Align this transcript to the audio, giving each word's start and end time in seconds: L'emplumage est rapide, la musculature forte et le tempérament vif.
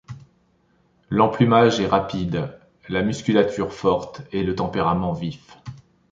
L'emplumage 1.11 1.79
est 1.79 1.85
rapide, 1.85 2.57
la 2.89 3.03
musculature 3.03 3.71
forte 3.71 4.23
et 4.31 4.41
le 4.41 4.55
tempérament 4.55 5.13
vif. 5.13 5.55